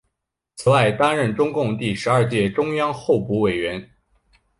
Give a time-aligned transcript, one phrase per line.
[0.55, 3.87] 此外担任中共第十二届中央候补委员。